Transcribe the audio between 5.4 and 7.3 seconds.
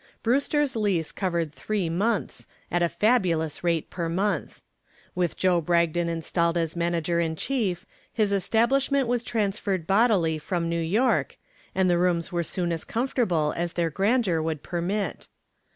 Bragdon installed as manager